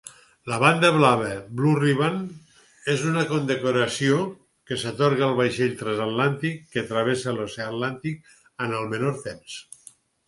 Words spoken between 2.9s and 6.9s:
és una condecoració que s'atorga al vaixell transatlàntic que